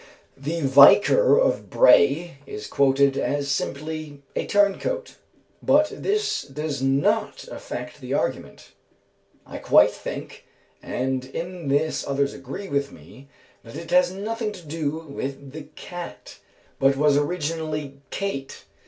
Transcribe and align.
The 0.35 0.61
Vicar 0.61 1.39
of 1.39 1.69
Bray 1.69 2.39
is 2.47 2.65
quoted 2.65 3.17
as 3.17 3.51
simply 3.51 4.23
a 4.35 4.47
"turncoat," 4.47 5.17
but 5.61 5.89
this 5.95 6.41
does 6.41 6.81
not 6.81 7.47
affect 7.51 8.01
the 8.01 8.11
argument. 8.15 8.71
I 9.45 9.59
quite 9.59 9.91
think, 9.91 10.45
and 10.81 11.23
in 11.25 11.67
this 11.67 12.03
others 12.07 12.33
agree 12.33 12.67
with 12.67 12.91
me, 12.91 13.27
that 13.63 13.75
it 13.75 13.91
has 13.91 14.11
nothing 14.11 14.51
to 14.53 14.65
do 14.65 15.01
with 15.07 15.51
the 15.51 15.65
cat, 15.75 16.39
but 16.79 16.97
was 16.97 17.15
originally 17.15 17.99
cate. 18.09 18.65